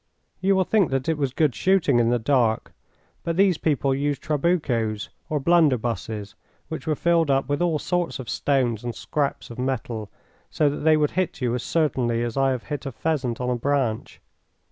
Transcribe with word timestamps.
You 0.39 0.55
will 0.55 0.63
think 0.63 0.89
that 0.89 1.07
it 1.07 1.15
was 1.15 1.31
good 1.31 1.53
shooting 1.53 1.99
in 1.99 2.09
the 2.09 2.17
dark, 2.17 2.73
but 3.23 3.37
these 3.37 3.59
people 3.59 3.93
used 3.93 4.19
trabucos, 4.23 5.09
or 5.29 5.39
blunderbusses, 5.39 6.33
which 6.69 6.87
were 6.87 6.95
filled 6.95 7.29
up 7.29 7.47
with 7.47 7.61
all 7.61 7.77
sorts 7.77 8.17
of 8.17 8.27
stones 8.27 8.83
and 8.83 8.95
scraps 8.95 9.51
of 9.51 9.59
metal, 9.59 10.09
so 10.49 10.71
that 10.71 10.77
they 10.79 10.97
would 10.97 11.11
hit 11.11 11.39
you 11.39 11.53
as 11.53 11.61
certainly 11.61 12.23
as 12.23 12.35
I 12.35 12.49
have 12.49 12.63
hit 12.63 12.87
a 12.87 12.91
pheasant 12.91 13.39
on 13.39 13.51
a 13.51 13.55
branch. 13.55 14.19